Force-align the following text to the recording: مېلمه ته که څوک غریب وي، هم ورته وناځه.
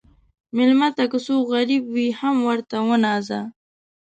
مېلمه 0.55 0.89
ته 0.95 1.03
که 1.11 1.17
څوک 1.25 1.43
غریب 1.53 1.83
وي، 1.93 2.07
هم 2.19 2.35
ورته 2.49 2.75
وناځه. 2.89 3.41